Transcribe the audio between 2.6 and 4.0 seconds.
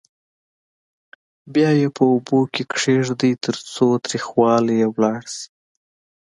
کېږدئ ترڅو